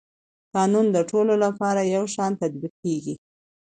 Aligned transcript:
قانون 0.53 0.85
د 0.95 0.97
ټولو 1.09 1.33
لپاره 1.45 1.81
یو 1.95 2.03
شان 2.15 2.31
تطبیقېږي. 2.41 3.15